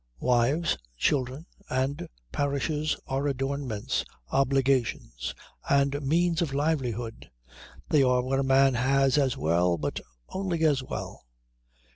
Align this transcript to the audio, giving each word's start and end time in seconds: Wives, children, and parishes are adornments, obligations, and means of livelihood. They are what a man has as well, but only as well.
Wives, 0.19 0.79
children, 0.97 1.45
and 1.69 2.07
parishes 2.31 2.97
are 3.05 3.27
adornments, 3.27 4.03
obligations, 4.31 5.35
and 5.69 6.01
means 6.01 6.41
of 6.41 6.55
livelihood. 6.55 7.29
They 7.87 8.01
are 8.01 8.23
what 8.23 8.39
a 8.39 8.43
man 8.43 8.73
has 8.73 9.19
as 9.19 9.37
well, 9.37 9.77
but 9.77 9.99
only 10.29 10.63
as 10.63 10.81
well. 10.81 11.21